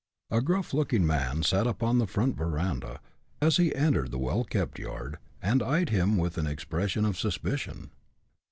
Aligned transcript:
A 0.31 0.41
gruff 0.41 0.73
looking 0.73 1.05
man 1.05 1.43
sat 1.43 1.67
upon 1.67 1.99
the 1.99 2.07
front 2.07 2.35
veranda, 2.35 2.99
as 3.39 3.57
he 3.57 3.75
entered 3.75 4.09
the 4.09 4.17
well 4.17 4.43
kept 4.43 4.79
yard, 4.79 5.19
and 5.43 5.61
eyed 5.61 5.89
him 5.89 6.17
with 6.17 6.39
an 6.39 6.47
expression 6.47 7.05
of 7.05 7.19
suspicion. 7.19 7.91